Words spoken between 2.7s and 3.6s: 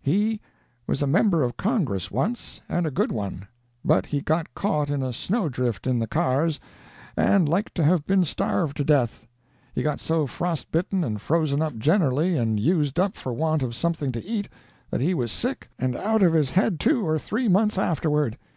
a good one.